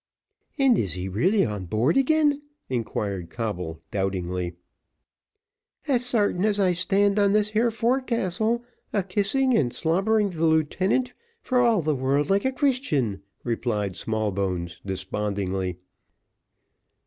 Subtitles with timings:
[0.57, 4.55] "And is he really on board again?" inquired Coble, doubtingly.
[5.87, 11.13] "As sartin as I stands on this here forecastle a kissing and slobbering the lieutenant
[11.39, 15.77] for all the world like a Christian," replied Smallbones, despondingly.